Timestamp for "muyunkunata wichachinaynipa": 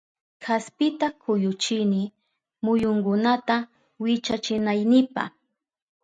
2.63-5.23